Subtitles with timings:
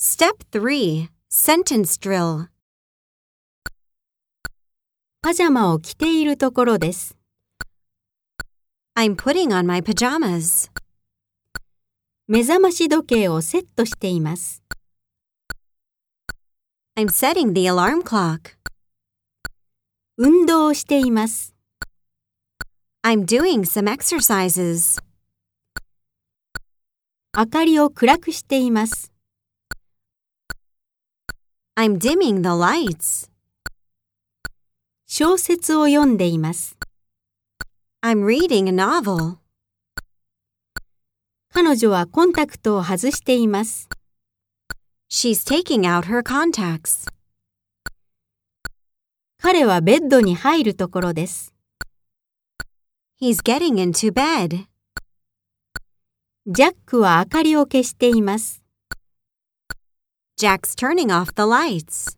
[0.00, 2.46] Step 3 Sentence Drill
[5.20, 7.18] パジャマを着ているところです。
[8.96, 10.70] I'm putting on my pajamas.
[12.28, 14.62] 目覚まし時計をセットしています。
[16.96, 18.56] I'm setting the alarm clock.
[20.16, 21.56] 運動をしています。
[23.02, 25.02] I'm doing some exercises.
[27.36, 29.10] 明かりを暗くしています。
[31.80, 33.30] I'm dimming the lights.
[35.06, 36.76] 小説を読んでいます。
[38.02, 39.36] I'm reading a novel.
[41.54, 43.88] 彼女はコンタクトを外しています。
[45.08, 47.08] She's taking out her contacts.
[49.40, 51.54] 彼はベッドに入るところです。
[53.20, 54.64] He's getting into bed.
[56.48, 58.64] ジャックは明かりを消しています。
[60.38, 62.14] Jack's turning off the lights.